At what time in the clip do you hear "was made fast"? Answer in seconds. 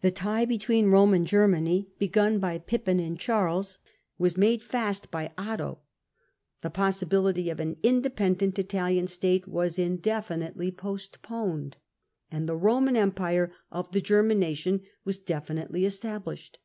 4.16-5.10